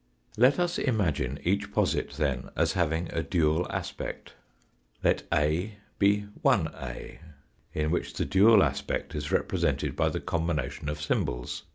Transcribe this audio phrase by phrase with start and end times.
[0.35, 4.33] Let us imagine each posit, then, as having, a dual aspect.
[5.03, 6.59] Let a be la
[7.75, 11.65] in which the dual aspect is represented by the combination of symbols.